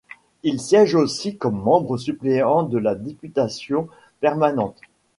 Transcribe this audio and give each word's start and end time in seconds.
Il 0.41 0.59
siège 0.59 0.95
aussi 0.95 1.37
comme 1.37 1.61
membre 1.61 1.95
suppléant 1.95 2.63
de 2.63 2.79
la 2.79 2.95
députation 2.95 3.87
permanente. 4.19 4.79